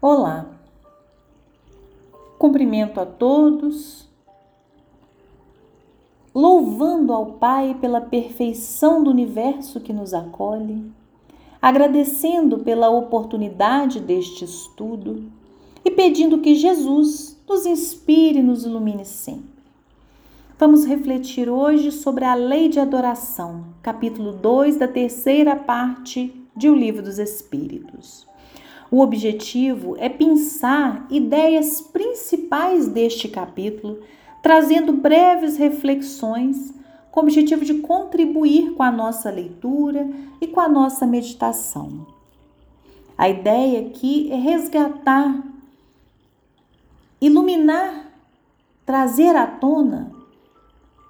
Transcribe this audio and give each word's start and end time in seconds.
Olá, 0.00 0.46
cumprimento 2.38 3.00
a 3.00 3.04
todos, 3.04 4.08
louvando 6.32 7.12
ao 7.12 7.32
Pai 7.32 7.76
pela 7.80 8.00
perfeição 8.00 9.02
do 9.02 9.10
universo 9.10 9.80
que 9.80 9.92
nos 9.92 10.14
acolhe, 10.14 10.88
agradecendo 11.60 12.60
pela 12.60 12.88
oportunidade 12.88 13.98
deste 13.98 14.44
estudo 14.44 15.24
e 15.84 15.90
pedindo 15.90 16.38
que 16.38 16.54
Jesus 16.54 17.36
nos 17.48 17.66
inspire 17.66 18.38
e 18.38 18.42
nos 18.42 18.64
ilumine 18.64 19.04
sempre. 19.04 19.64
Vamos 20.56 20.84
refletir 20.84 21.50
hoje 21.50 21.90
sobre 21.90 22.24
a 22.24 22.36
lei 22.36 22.68
de 22.68 22.78
adoração, 22.78 23.64
capítulo 23.82 24.30
2 24.30 24.76
da 24.76 24.86
terceira 24.86 25.56
parte 25.56 26.32
de 26.54 26.68
O 26.68 26.74
Livro 26.76 27.02
dos 27.02 27.18
Espíritos. 27.18 28.27
O 28.90 29.00
objetivo 29.00 29.96
é 29.98 30.08
pensar 30.08 31.06
ideias 31.10 31.80
principais 31.80 32.88
deste 32.88 33.28
capítulo, 33.28 34.00
trazendo 34.42 34.94
breves 34.94 35.58
reflexões 35.58 36.72
com 37.10 37.20
o 37.20 37.22
objetivo 37.22 37.66
de 37.66 37.74
contribuir 37.74 38.72
com 38.72 38.82
a 38.82 38.90
nossa 38.90 39.30
leitura 39.30 40.08
e 40.40 40.46
com 40.46 40.60
a 40.60 40.68
nossa 40.68 41.06
meditação. 41.06 42.06
A 43.16 43.28
ideia 43.28 43.86
aqui 43.88 44.32
é 44.32 44.36
resgatar, 44.36 45.42
iluminar, 47.20 48.10
trazer 48.86 49.36
à 49.36 49.46
tona 49.46 50.10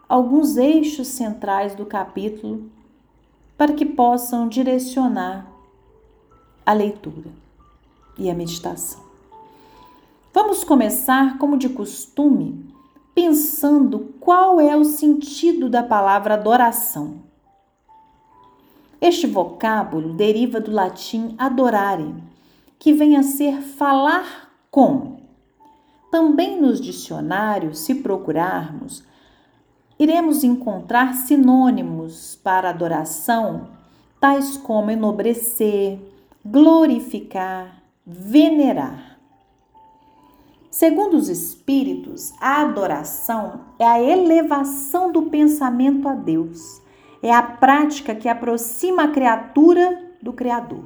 alguns 0.08 0.56
eixos 0.56 1.06
centrais 1.08 1.76
do 1.76 1.86
capítulo 1.86 2.68
para 3.56 3.72
que 3.72 3.84
possam 3.84 4.48
direcionar 4.48 5.46
a 6.66 6.72
leitura 6.72 7.47
e 8.18 8.30
a 8.30 8.34
meditação. 8.34 9.00
Vamos 10.32 10.64
começar, 10.64 11.38
como 11.38 11.56
de 11.56 11.68
costume, 11.68 12.72
pensando 13.14 14.14
qual 14.20 14.60
é 14.60 14.76
o 14.76 14.84
sentido 14.84 15.68
da 15.68 15.82
palavra 15.82 16.34
adoração. 16.34 17.22
Este 19.00 19.26
vocábulo 19.26 20.12
deriva 20.14 20.60
do 20.60 20.70
latim 20.70 21.34
adorare, 21.38 22.14
que 22.78 22.92
vem 22.92 23.16
a 23.16 23.22
ser 23.22 23.60
falar 23.62 24.52
com. 24.70 25.18
Também 26.10 26.60
nos 26.60 26.80
dicionários, 26.80 27.80
se 27.80 27.96
procurarmos, 27.96 29.04
iremos 29.98 30.44
encontrar 30.44 31.14
sinônimos 31.14 32.38
para 32.42 32.70
adoração, 32.70 33.68
tais 34.20 34.56
como 34.56 34.90
enobrecer, 34.90 35.98
glorificar, 36.44 37.77
venerar. 38.10 39.18
Segundo 40.70 41.14
os 41.14 41.28
espíritos, 41.28 42.32
a 42.40 42.62
adoração 42.62 43.60
é 43.78 43.84
a 43.84 44.00
elevação 44.00 45.12
do 45.12 45.24
pensamento 45.24 46.08
a 46.08 46.14
Deus. 46.14 46.80
É 47.22 47.34
a 47.34 47.42
prática 47.42 48.14
que 48.14 48.28
aproxima 48.28 49.02
a 49.02 49.08
criatura 49.08 50.14
do 50.22 50.32
Criador. 50.32 50.84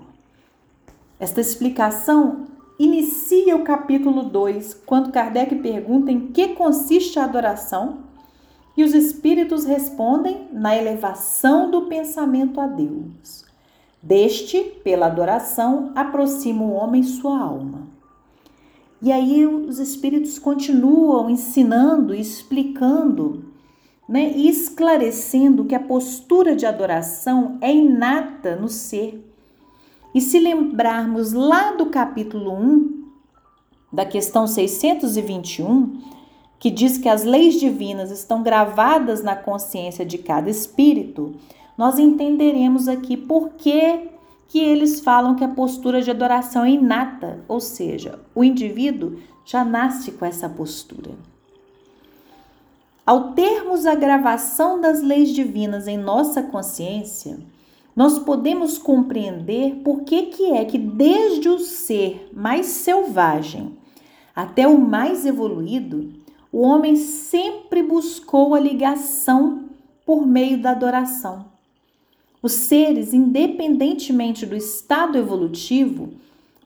Esta 1.20 1.40
explicação 1.40 2.46
inicia 2.76 3.54
o 3.54 3.62
capítulo 3.62 4.24
2, 4.24 4.74
quando 4.84 5.12
Kardec 5.12 5.54
pergunta 5.56 6.10
em 6.10 6.32
que 6.32 6.48
consiste 6.48 7.20
a 7.20 7.24
adoração, 7.24 7.98
e 8.76 8.82
os 8.82 8.94
espíritos 8.94 9.64
respondem 9.64 10.48
na 10.52 10.76
elevação 10.76 11.70
do 11.70 11.82
pensamento 11.82 12.60
a 12.60 12.66
Deus. 12.66 13.51
Deste, 14.02 14.60
pela 14.82 15.06
adoração, 15.06 15.92
aproxima 15.94 16.64
o 16.64 16.72
homem 16.72 17.02
sua 17.02 17.38
alma. 17.38 17.86
E 19.00 19.12
aí 19.12 19.46
os 19.46 19.78
espíritos 19.78 20.38
continuam 20.38 21.30
ensinando, 21.30 22.14
explicando 22.14 23.44
né, 24.08 24.32
e 24.36 24.48
esclarecendo 24.48 25.64
que 25.64 25.74
a 25.74 25.80
postura 25.80 26.54
de 26.54 26.66
adoração 26.66 27.58
é 27.60 27.74
inata 27.74 28.56
no 28.56 28.68
ser. 28.68 29.24
E 30.14 30.20
se 30.20 30.38
lembrarmos 30.38 31.32
lá 31.32 31.72
do 31.72 31.86
capítulo 31.86 32.52
1, 32.52 33.04
da 33.92 34.04
questão 34.04 34.46
621, 34.46 36.00
que 36.58 36.70
diz 36.70 36.98
que 36.98 37.08
as 37.08 37.24
leis 37.24 37.58
divinas 37.58 38.10
estão 38.10 38.42
gravadas 38.42 39.22
na 39.22 39.34
consciência 39.34 40.04
de 40.04 40.18
cada 40.18 40.48
espírito, 40.48 41.34
nós 41.76 41.98
entenderemos 41.98 42.88
aqui 42.88 43.16
por 43.16 43.50
que, 43.50 44.10
que 44.48 44.58
eles 44.58 45.00
falam 45.00 45.34
que 45.34 45.44
a 45.44 45.48
postura 45.48 46.02
de 46.02 46.10
adoração 46.10 46.64
é 46.64 46.70
inata, 46.70 47.44
ou 47.48 47.60
seja, 47.60 48.20
o 48.34 48.44
indivíduo 48.44 49.18
já 49.44 49.64
nasce 49.64 50.12
com 50.12 50.24
essa 50.24 50.48
postura. 50.48 51.10
Ao 53.04 53.32
termos 53.32 53.84
a 53.84 53.94
gravação 53.94 54.80
das 54.80 55.02
leis 55.02 55.30
divinas 55.30 55.88
em 55.88 55.98
nossa 55.98 56.42
consciência, 56.42 57.38
nós 57.94 58.18
podemos 58.18 58.78
compreender 58.78 59.80
por 59.82 60.02
que, 60.02 60.26
que 60.26 60.52
é 60.52 60.64
que 60.64 60.78
desde 60.78 61.48
o 61.48 61.58
ser 61.58 62.30
mais 62.32 62.66
selvagem 62.66 63.76
até 64.34 64.66
o 64.66 64.78
mais 64.78 65.26
evoluído, 65.26 66.10
o 66.50 66.62
homem 66.62 66.96
sempre 66.96 67.82
buscou 67.82 68.54
a 68.54 68.60
ligação 68.60 69.68
por 70.06 70.26
meio 70.26 70.60
da 70.60 70.70
adoração. 70.70 71.51
Os 72.42 72.52
seres, 72.52 73.14
independentemente 73.14 74.44
do 74.44 74.56
estado 74.56 75.16
evolutivo, 75.16 76.08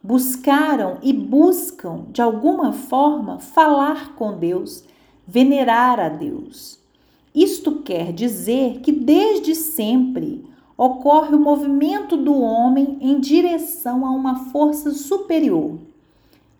buscaram 0.02 0.96
e 1.02 1.12
buscam, 1.12 2.06
de 2.10 2.22
alguma 2.22 2.72
forma, 2.72 3.38
falar 3.38 4.14
com 4.14 4.38
Deus, 4.38 4.84
venerar 5.28 6.00
a 6.00 6.08
Deus. 6.08 6.78
Isto 7.34 7.82
quer 7.82 8.10
dizer 8.10 8.80
que 8.80 8.90
desde 8.90 9.54
sempre 9.54 10.42
ocorre 10.78 11.34
o 11.34 11.40
movimento 11.40 12.16
do 12.16 12.40
homem 12.40 12.96
em 12.98 13.20
direção 13.20 14.06
a 14.06 14.10
uma 14.10 14.46
força 14.46 14.92
superior. 14.92 15.76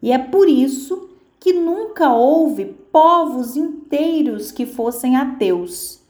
E 0.03 0.13
é 0.13 0.19
por 0.19 0.47
isso 0.47 1.09
que 1.41 1.55
nunca 1.55 2.13
houve 2.13 2.67
povos 2.93 3.57
inteiros 3.57 4.53
que 4.53 4.67
fossem 4.67 5.17
ateus 5.17 6.05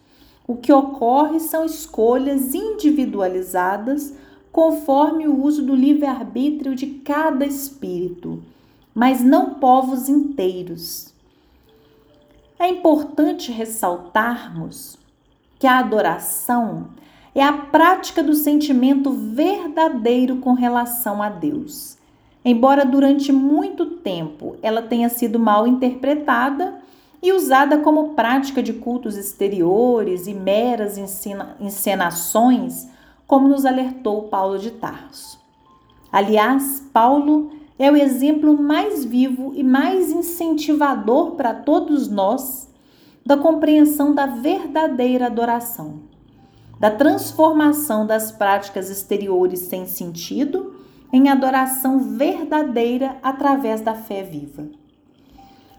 o 0.47 0.57
que 0.57 0.73
ocorre 0.73 1.41
são 1.41 1.65
escolhas 1.65 2.55
individualizadas 2.55 4.15
conforme 4.53 5.27
o 5.27 5.43
uso 5.43 5.63
do 5.63 5.75
livre-arbítrio 5.75 6.75
de 6.75 6.87
cada 6.87 7.45
espírito, 7.45 8.43
mas 8.95 9.23
não 9.23 9.55
povos 9.55 10.09
inteiros. 10.09 11.13
É 12.59 12.69
importante 12.69 13.53
ressaltarmos 13.53 14.97
que 15.59 15.67
a 15.67 15.79
adoração 15.79 16.89
é 17.35 17.43
a 17.43 17.53
prática 17.53 18.23
do 18.23 18.35
sentimento 18.35 19.11
verdadeiro 19.11 20.37
com 20.37 20.55
relação 20.55 21.23
a 21.23 21.29
Deus. 21.29 21.99
Embora 22.43 22.87
durante 22.87 23.31
muito 23.33 23.85
tempo 23.87 24.57
ela 24.63 24.81
tenha 24.81 25.09
sido 25.09 25.39
mal 25.39 25.67
interpretada 25.67 26.81
e 27.23 27.33
usada 27.33 27.79
como 27.79 28.15
prática 28.15 28.63
de 28.63 28.73
cultos 28.73 29.17
exteriores 29.17 30.27
e 30.27 30.35
meras 30.35 30.99
encenações, 31.61 32.89
como 33.27 33.49
nos 33.49 33.65
alertou 33.65 34.29
Paulo 34.29 34.59
de 34.59 34.71
Tarso. 34.71 35.41
Aliás, 36.13 36.87
Paulo 36.93 37.51
é 37.79 37.91
o 37.91 37.97
exemplo 37.97 38.57
mais 38.57 39.05
vivo 39.05 39.53
e 39.55 39.63
mais 39.63 40.11
incentivador 40.11 41.33
para 41.33 41.53
todos 41.53 42.09
nós 42.09 42.73
da 43.25 43.37
compreensão 43.37 44.15
da 44.15 44.27
verdadeira 44.27 45.27
adoração, 45.27 46.01
da 46.79 46.91
transformação 46.91 48.07
das 48.07 48.31
práticas 48.31 48.89
exteriores 48.89 49.61
sem 49.61 49.87
sentido 49.87 50.75
em 51.13 51.29
adoração 51.29 51.99
verdadeira 51.99 53.17
através 53.23 53.81
da 53.81 53.95
fé 53.95 54.23
viva. 54.23 54.69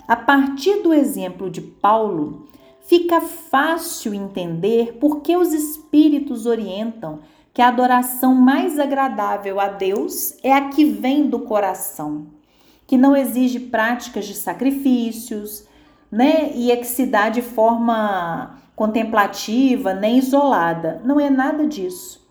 A 0.07 0.15
partir 0.15 0.81
do 0.81 0.94
exemplo 0.94 1.50
de 1.50 1.59
Paulo, 1.59 2.48
fica 2.80 3.19
fácil 3.19 4.13
entender 4.13 4.94
por 5.01 5.19
que 5.19 5.36
os 5.36 5.51
espíritos 5.51 6.45
orientam 6.45 7.19
que 7.54 7.62
a 7.62 7.68
adoração 7.68 8.33
mais 8.33 8.80
agradável 8.80 9.59
a 9.59 9.68
Deus 9.68 10.38
é 10.42 10.54
a 10.54 10.69
que 10.69 10.86
vem 10.86 11.27
do 11.27 11.39
coração, 11.39 12.27
que 12.86 12.95
não 12.95 13.18
exige 13.18 13.59
práticas 13.59 14.25
de 14.25 14.33
sacrifícios, 14.33 15.68
né? 16.10 16.53
E 16.56 16.71
é 16.71 16.77
que 16.77 16.88
se 16.88 17.06
dá 17.06 17.27
de 17.27 17.42
forma 17.42 18.62
contemplativa, 18.77 19.94
nem 19.94 20.19
isolada. 20.19 21.01
Não 21.03 21.19
é 21.19 21.30
nada 21.30 21.68
disso. 21.68 22.25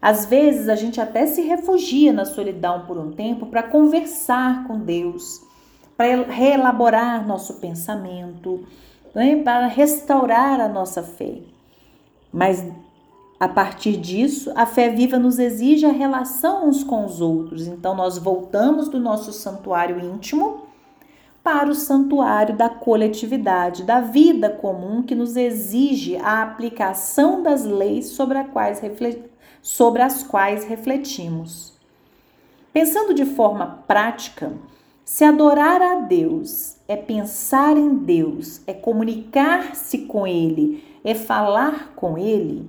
Às 0.00 0.24
vezes 0.24 0.68
a 0.68 0.76
gente 0.76 1.00
até 1.00 1.26
se 1.26 1.40
refugia 1.40 2.12
na 2.12 2.24
solidão 2.24 2.86
por 2.86 2.96
um 2.96 3.10
tempo 3.10 3.46
para 3.46 3.64
conversar 3.64 4.68
com 4.68 4.78
Deus 4.78 5.47
para 5.98 6.22
reelaborar 6.22 7.26
nosso 7.26 7.54
pensamento, 7.54 8.64
né? 9.14 9.42
para 9.42 9.66
restaurar 9.66 10.60
a 10.60 10.68
nossa 10.68 11.02
fé. 11.02 11.40
Mas 12.32 12.64
A 13.40 13.46
partir 13.46 13.96
disso, 13.96 14.50
a 14.56 14.66
fé 14.66 14.88
viva 14.88 15.16
nos 15.16 15.38
exige 15.38 15.86
a 15.86 15.92
relação 15.92 16.68
uns 16.68 16.82
com 16.82 17.04
os 17.04 17.20
outros. 17.20 17.68
Então, 17.68 17.94
nós 17.94 18.18
voltamos 18.18 18.88
do 18.88 18.98
nosso 18.98 19.32
santuário 19.32 20.00
íntimo 20.00 20.66
para 21.42 21.70
o 21.70 21.74
santuário 21.74 22.56
da 22.56 22.68
coletividade, 22.68 23.84
da 23.84 24.00
vida 24.00 24.50
comum 24.50 25.04
que 25.04 25.14
nos 25.14 25.36
exige 25.36 26.16
a 26.16 26.42
aplicação 26.42 27.40
das 27.40 27.64
leis 27.64 28.06
sobre, 28.08 28.42
quais, 28.44 28.82
sobre 29.62 30.02
as 30.02 30.24
quais 30.24 30.64
refletimos. 30.64 31.72
Pensando 32.72 33.14
de 33.14 33.24
forma 33.24 33.84
prática, 33.86 34.52
se 35.08 35.24
adorar 35.24 35.80
a 35.80 35.94
Deus 35.94 36.76
é 36.86 36.94
pensar 36.94 37.78
em 37.78 37.94
Deus, 37.94 38.60
é 38.66 38.74
comunicar-se 38.74 40.00
com 40.00 40.26
Ele, 40.26 40.84
é 41.02 41.14
falar 41.14 41.94
com 41.96 42.18
Ele, 42.18 42.68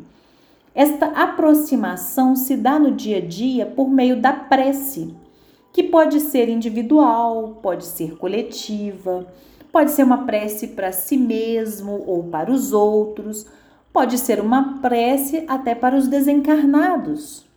esta 0.74 1.08
aproximação 1.08 2.38
se 2.38 2.56
dá 2.56 2.80
no 2.80 2.92
dia 2.92 3.18
a 3.18 3.22
dia 3.22 3.66
por 3.66 3.90
meio 3.90 4.22
da 4.22 4.32
prece 4.32 5.14
que 5.74 5.84
pode 5.84 6.22
ser 6.22 6.48
individual, 6.48 7.60
pode 7.62 7.84
ser 7.84 8.16
coletiva, 8.16 9.28
pode 9.70 9.92
ser 9.92 10.04
uma 10.04 10.20
prece 10.26 10.68
para 10.68 10.94
si 10.94 11.18
mesmo 11.18 12.06
ou 12.08 12.24
para 12.24 12.50
os 12.50 12.72
outros, 12.72 13.46
pode 13.92 14.18
ser 14.18 14.40
uma 14.40 14.80
prece 14.80 15.44
até 15.46 15.76
para 15.76 15.98
os 15.98 16.08
desencarnados. 16.08 17.49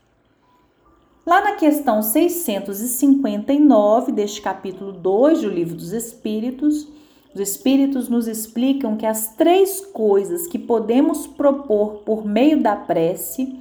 Lá 1.25 1.41
na 1.41 1.53
questão 1.53 2.03
659 2.03 4.11
deste 4.11 4.43
capítulo 4.43 4.91
2 4.91 5.43
do 5.43 5.49
Livro 5.49 5.77
dos 5.77 5.93
Espíritos, 5.93 6.89
os 7.33 7.41
Espíritos 7.41 8.09
nos 8.09 8.27
explicam 8.27 8.97
que 8.97 9.07
as 9.07 9.29
três 9.37 9.81
coisas 9.81 10.49
que 10.49 10.59
podemos 10.59 11.29
propor 11.29 12.03
por 12.05 12.27
meio 12.27 12.61
da 12.61 12.75
prece 12.75 13.57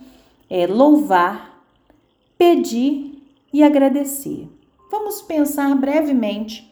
é 0.49 0.65
louvar, 0.65 1.63
pedir 2.35 3.21
e 3.53 3.61
agradecer. 3.61 4.49
Vamos 4.89 5.21
pensar 5.21 5.75
brevemente 5.75 6.67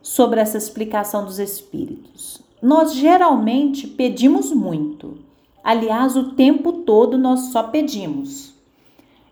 sobre 0.00 0.38
essa 0.38 0.58
explicação 0.58 1.24
dos 1.24 1.40
espíritos. 1.40 2.40
Nós 2.62 2.94
geralmente 2.94 3.88
pedimos 3.88 4.52
muito. 4.52 5.18
Aliás, 5.64 6.16
o 6.16 6.34
tempo 6.34 6.72
todo 6.84 7.18
nós 7.18 7.50
só 7.50 7.64
pedimos. 7.64 8.51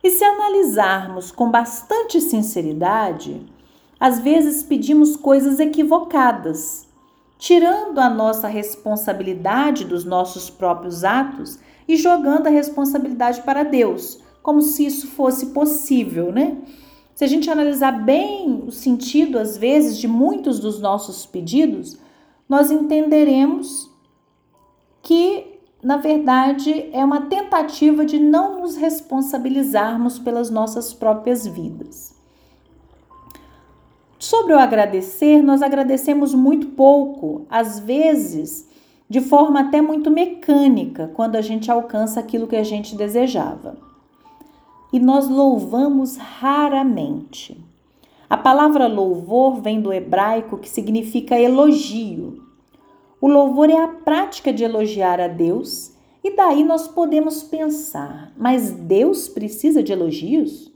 E 0.02 0.10
se 0.10 0.24
analisarmos 0.24 1.30
com 1.30 1.50
bastante 1.50 2.20
sinceridade, 2.20 3.46
às 3.98 4.18
vezes 4.18 4.62
pedimos 4.62 5.14
coisas 5.16 5.60
equivocadas, 5.60 6.88
tirando 7.38 7.98
a 7.98 8.08
nossa 8.08 8.48
responsabilidade 8.48 9.84
dos 9.84 10.04
nossos 10.04 10.48
próprios 10.48 11.04
atos 11.04 11.58
e 11.86 11.96
jogando 11.96 12.46
a 12.46 12.50
responsabilidade 12.50 13.42
para 13.42 13.62
Deus, 13.62 14.20
como 14.42 14.62
se 14.62 14.86
isso 14.86 15.06
fosse 15.08 15.46
possível, 15.46 16.32
né? 16.32 16.56
Se 17.14 17.24
a 17.24 17.26
gente 17.26 17.50
analisar 17.50 17.92
bem 17.92 18.64
o 18.66 18.70
sentido, 18.70 19.38
às 19.38 19.58
vezes, 19.58 19.98
de 19.98 20.08
muitos 20.08 20.58
dos 20.58 20.80
nossos 20.80 21.26
pedidos, 21.26 21.98
nós 22.48 22.70
entenderemos 22.70 23.90
que, 25.02 25.49
na 25.82 25.96
verdade, 25.96 26.90
é 26.92 27.04
uma 27.04 27.22
tentativa 27.22 28.04
de 28.04 28.18
não 28.18 28.60
nos 28.60 28.76
responsabilizarmos 28.76 30.18
pelas 30.18 30.50
nossas 30.50 30.92
próprias 30.92 31.46
vidas. 31.46 32.14
Sobre 34.18 34.52
o 34.52 34.58
agradecer, 34.58 35.42
nós 35.42 35.62
agradecemos 35.62 36.34
muito 36.34 36.68
pouco, 36.68 37.46
às 37.48 37.78
vezes 37.78 38.68
de 39.08 39.20
forma 39.20 39.60
até 39.60 39.80
muito 39.80 40.10
mecânica, 40.10 41.10
quando 41.14 41.36
a 41.36 41.40
gente 41.40 41.70
alcança 41.70 42.20
aquilo 42.20 42.46
que 42.46 42.56
a 42.56 42.62
gente 42.62 42.94
desejava 42.94 43.90
e 44.92 44.98
nós 44.98 45.28
louvamos 45.28 46.16
raramente. 46.16 47.58
A 48.28 48.36
palavra 48.36 48.86
louvor 48.86 49.60
vem 49.60 49.80
do 49.80 49.92
hebraico 49.92 50.58
que 50.58 50.68
significa 50.68 51.38
elogio. 51.38 52.42
O 53.20 53.28
louvor 53.28 53.68
é 53.68 53.76
a 53.76 53.88
prática 53.88 54.52
de 54.52 54.64
elogiar 54.64 55.20
a 55.20 55.28
Deus, 55.28 55.92
e 56.24 56.34
daí 56.34 56.64
nós 56.64 56.88
podemos 56.88 57.42
pensar: 57.42 58.32
mas 58.36 58.70
Deus 58.70 59.28
precisa 59.28 59.82
de 59.82 59.92
elogios? 59.92 60.70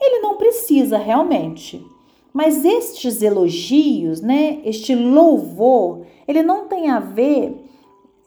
Ele 0.00 0.20
não 0.20 0.36
precisa 0.36 0.98
realmente. 0.98 1.84
Mas 2.32 2.64
estes 2.64 3.22
elogios, 3.22 4.20
né, 4.20 4.60
este 4.64 4.94
louvor, 4.94 6.02
ele 6.26 6.42
não 6.42 6.68
tem 6.68 6.88
a 6.88 7.00
ver 7.00 7.64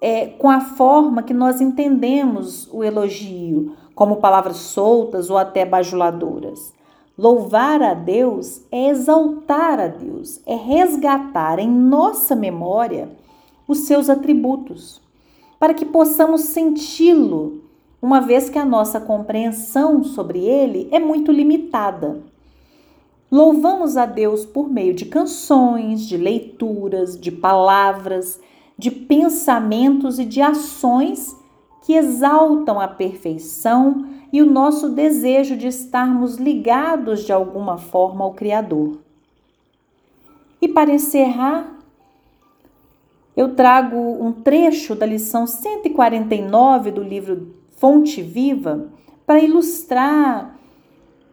é, 0.02 0.26
com 0.26 0.50
a 0.50 0.60
forma 0.60 1.24
que 1.24 1.34
nós 1.34 1.62
entendemos 1.62 2.68
o 2.74 2.84
elogio, 2.84 3.76
como 3.94 4.18
palavras 4.18 4.58
soltas 4.58 5.30
ou 5.30 5.38
até 5.38 5.64
bajuladoras. 5.64 6.74
Louvar 7.18 7.82
a 7.82 7.94
Deus 7.94 8.62
é 8.72 8.90
exaltar 8.90 9.80
a 9.80 9.88
Deus, 9.88 10.40
é 10.46 10.56
resgatar 10.56 11.60
em 11.60 11.70
nossa 11.70 12.36
memória 12.36 13.10
os 13.68 13.80
seus 13.80 14.10
atributos, 14.10 15.02
para 15.60 15.74
que 15.74 15.86
possamos 15.86 16.42
senti-lo, 16.42 17.64
uma 18.02 18.20
vez 18.20 18.50
que 18.50 18.58
a 18.58 18.66
nossa 18.66 19.00
compreensão 19.00 20.04
sobre 20.04 20.40
ele 20.40 20.88
é 20.92 21.00
muito 21.00 21.32
limitada. 21.32 22.22
Louvamos 23.30 23.96
a 23.96 24.06
Deus 24.06 24.46
por 24.46 24.70
meio 24.70 24.94
de 24.94 25.06
canções, 25.06 26.08
de 26.08 26.18
leituras, 26.18 27.20
de 27.20 27.32
palavras, 27.32 28.40
de 28.78 28.90
pensamentos 28.90 30.18
e 30.18 30.26
de 30.26 30.42
ações 30.42 31.38
que 31.82 31.94
exaltam 31.94 32.80
a 32.80 32.88
perfeição 32.88 34.06
e 34.32 34.42
o 34.42 34.50
nosso 34.50 34.90
desejo 34.90 35.58
de 35.58 35.68
estarmos 35.68 36.38
ligados 36.38 37.26
de 37.26 37.34
alguma 37.34 37.78
forma 37.78 38.24
ao 38.24 38.34
Criador. 38.34 38.98
E 40.62 40.68
para 40.68 40.94
encerrar, 40.94 41.78
eu 43.36 43.56
trago 43.56 43.98
um 43.98 44.32
trecho 44.32 44.96
da 44.96 45.06
lição 45.06 45.48
149 45.48 46.92
do 46.92 47.02
livro 47.02 47.56
Fonte 47.72 48.22
Viva 48.22 48.88
para 49.26 49.40
ilustrar, 49.40 50.60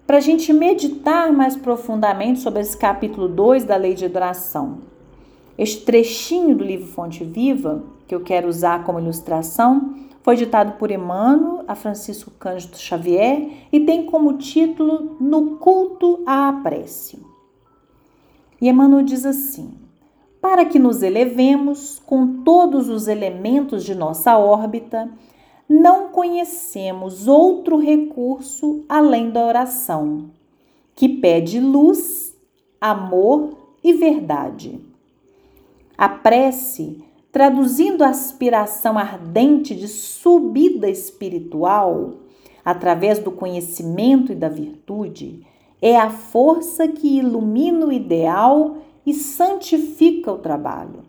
para 0.06 0.16
a 0.16 0.20
gente 0.20 0.52
meditar 0.52 1.32
mais 1.32 1.56
profundamente 1.56 2.40
sobre 2.40 2.62
esse 2.62 2.76
capítulo 2.76 3.28
2 3.28 3.64
da 3.64 3.76
Lei 3.76 3.94
de 3.94 4.06
Adoração. 4.06 4.78
Este 5.58 5.84
trechinho 5.84 6.56
do 6.56 6.64
livro 6.64 6.86
Fonte 6.86 7.24
Viva, 7.24 7.82
que 8.08 8.14
eu 8.14 8.22
quero 8.22 8.48
usar 8.48 8.84
como 8.84 8.98
ilustração, 8.98 9.94
foi 10.22 10.34
ditado 10.34 10.78
por 10.78 10.90
Emmanuel 10.90 11.62
a 11.68 11.74
Francisco 11.74 12.30
Cândido 12.32 12.78
Xavier 12.78 13.68
e 13.70 13.80
tem 13.80 14.06
como 14.06 14.38
título 14.38 15.16
No 15.20 15.58
culto 15.58 16.22
à 16.26 16.52
prece. 16.62 17.22
E 18.60 18.68
Emmanuel 18.68 19.04
diz 19.04 19.26
assim: 19.26 19.74
Para 20.40 20.64
que 20.64 20.78
nos 20.78 21.02
elevemos 21.02 22.02
com 22.04 22.42
todos 22.42 22.88
os 22.88 23.08
elementos 23.08 23.84
de 23.84 23.94
nossa 23.94 24.36
órbita, 24.38 25.10
não 25.68 26.08
conhecemos 26.08 27.28
outro 27.28 27.78
recurso 27.78 28.84
além 28.88 29.30
da 29.30 29.44
oração, 29.44 30.30
que 30.94 31.08
pede 31.08 31.60
luz, 31.60 32.34
amor 32.80 33.50
e 33.84 33.92
verdade. 33.92 34.80
A 35.96 36.08
prece 36.08 37.04
traduzindo 37.30 38.02
a 38.02 38.08
aspiração 38.08 38.98
ardente 38.98 39.74
de 39.74 39.86
subida 39.86 40.88
espiritual 40.88 42.14
através 42.64 43.18
do 43.18 43.30
conhecimento 43.30 44.32
e 44.32 44.34
da 44.34 44.48
virtude, 44.48 45.46
é 45.80 45.96
a 45.96 46.10
força 46.10 46.88
que 46.88 47.18
ilumina 47.18 47.86
o 47.86 47.92
ideal 47.92 48.78
e 49.06 49.14
santifica 49.14 50.32
o 50.32 50.38
trabalho. 50.38 51.04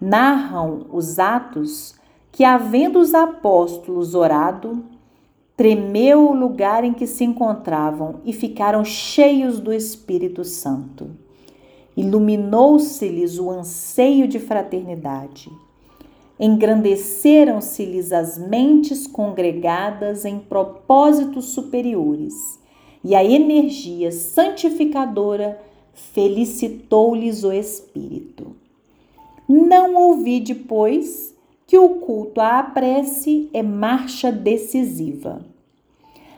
Narram 0.00 0.86
os 0.92 1.18
atos 1.18 1.94
que, 2.32 2.42
havendo 2.42 2.98
os 2.98 3.14
apóstolos 3.14 4.14
orado, 4.14 4.84
tremeu 5.56 6.30
o 6.30 6.34
lugar 6.34 6.82
em 6.84 6.92
que 6.92 7.06
se 7.06 7.22
encontravam 7.24 8.16
e 8.24 8.32
ficaram 8.32 8.84
cheios 8.84 9.60
do 9.60 9.72
Espírito 9.72 10.42
Santo 10.44 11.23
Iluminou-se-lhes 11.96 13.38
o 13.38 13.50
anseio 13.50 14.26
de 14.26 14.38
fraternidade. 14.38 15.50
Engrandeceram-se-lhes 16.38 18.12
as 18.12 18.36
mentes 18.36 19.06
congregadas 19.06 20.24
em 20.24 20.38
propósitos 20.38 21.46
superiores, 21.46 22.58
e 23.04 23.14
a 23.14 23.22
energia 23.22 24.10
santificadora 24.10 25.60
felicitou-lhes 25.92 27.44
o 27.44 27.52
espírito. 27.52 28.56
Não 29.48 29.94
ouvi 29.94 30.40
depois 30.40 31.34
que 31.66 31.78
o 31.78 31.90
culto 32.00 32.40
à 32.40 32.62
prece 32.62 33.48
é 33.52 33.62
marcha 33.62 34.32
decisiva. 34.32 35.44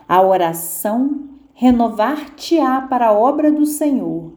A 0.07 0.21
oração 0.21 1.21
renovar-te-á 1.53 2.81
para 2.81 3.07
a 3.07 3.13
obra 3.13 3.51
do 3.51 3.65
Senhor 3.65 4.36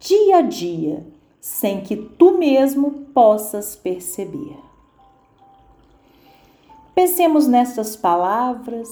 dia 0.00 0.38
a 0.38 0.40
dia, 0.40 1.06
sem 1.38 1.82
que 1.82 1.94
tu 1.94 2.38
mesmo 2.38 2.90
possas 3.12 3.76
perceber. 3.76 4.56
Pensemos 6.94 7.46
nessas 7.46 7.96
palavras, 7.96 8.88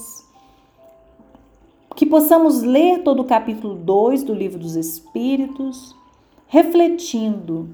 que 1.96 2.04
possamos 2.04 2.62
ler 2.62 3.02
todo 3.02 3.22
o 3.22 3.24
capítulo 3.24 3.74
2 3.74 4.22
do 4.22 4.34
Livro 4.34 4.58
dos 4.58 4.76
Espíritos, 4.76 5.96
refletindo 6.46 7.70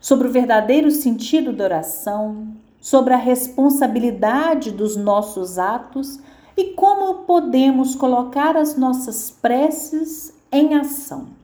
sobre 0.00 0.26
o 0.26 0.32
verdadeiro 0.32 0.90
sentido 0.90 1.52
da 1.52 1.64
oração, 1.64 2.48
sobre 2.80 3.14
a 3.14 3.16
responsabilidade 3.16 4.72
dos 4.72 4.96
nossos 4.96 5.56
atos 5.56 6.18
e 6.56 6.72
como 6.72 7.22
podemos 7.24 7.94
colocar 7.94 8.56
as 8.56 8.76
nossas 8.76 9.30
preces 9.30 10.34
em 10.50 10.74
ação. 10.74 11.37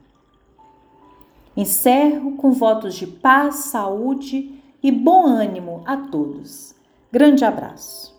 Encerro 1.57 2.33
com 2.33 2.51
votos 2.51 2.95
de 2.95 3.07
paz, 3.07 3.55
saúde 3.55 4.61
e 4.83 4.91
bom 4.91 5.25
ânimo 5.25 5.81
a 5.85 5.97
todos. 5.97 6.75
Grande 7.11 7.45
abraço. 7.45 8.14